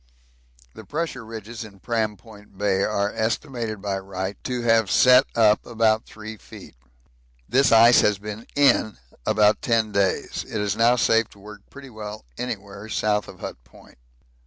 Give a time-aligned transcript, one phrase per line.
[0.73, 5.63] The pressure ridges in Pram Point Bay are estimated by Wright to have set up
[5.63, 6.73] about 3 feet.
[7.47, 10.43] This ice has been 'in' about ten days.
[10.43, 13.99] It is now safe to work pretty well anywhere south of Hut Point.